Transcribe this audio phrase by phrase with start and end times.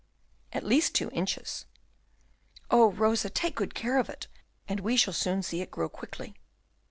[0.51, 1.67] "At least two inches."
[2.71, 4.25] "Oh, Rosa, take good care of it,
[4.67, 6.33] and we shall soon see it grow quickly."